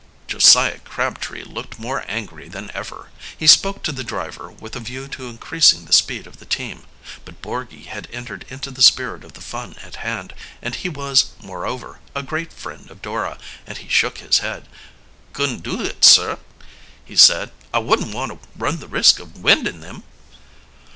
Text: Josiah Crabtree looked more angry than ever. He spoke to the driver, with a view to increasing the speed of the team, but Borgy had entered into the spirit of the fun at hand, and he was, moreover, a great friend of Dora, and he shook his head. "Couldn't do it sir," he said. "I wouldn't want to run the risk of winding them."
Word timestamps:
Josiah 0.25 0.79
Crabtree 0.79 1.43
looked 1.43 1.77
more 1.77 2.03
angry 2.07 2.47
than 2.49 2.71
ever. 2.73 3.11
He 3.37 3.45
spoke 3.45 3.83
to 3.83 3.91
the 3.91 4.03
driver, 4.03 4.49
with 4.49 4.75
a 4.75 4.79
view 4.79 5.07
to 5.09 5.27
increasing 5.29 5.85
the 5.85 5.93
speed 5.93 6.25
of 6.25 6.37
the 6.37 6.45
team, 6.47 6.85
but 7.23 7.39
Borgy 7.43 7.83
had 7.83 8.07
entered 8.11 8.43
into 8.49 8.71
the 8.71 8.81
spirit 8.81 9.23
of 9.23 9.33
the 9.33 9.41
fun 9.41 9.75
at 9.83 9.97
hand, 9.97 10.33
and 10.59 10.73
he 10.73 10.89
was, 10.89 11.25
moreover, 11.39 11.99
a 12.15 12.23
great 12.23 12.51
friend 12.51 12.89
of 12.89 13.03
Dora, 13.03 13.37
and 13.67 13.77
he 13.77 13.89
shook 13.89 14.17
his 14.17 14.39
head. 14.39 14.67
"Couldn't 15.33 15.61
do 15.61 15.79
it 15.83 16.03
sir," 16.03 16.39
he 17.05 17.15
said. 17.15 17.51
"I 17.71 17.77
wouldn't 17.77 18.15
want 18.15 18.31
to 18.31 18.39
run 18.57 18.79
the 18.79 18.87
risk 18.87 19.19
of 19.19 19.37
winding 19.43 19.81
them." 19.81 20.01